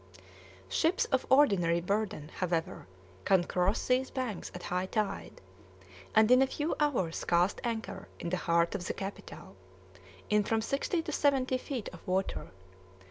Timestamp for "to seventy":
11.03-11.59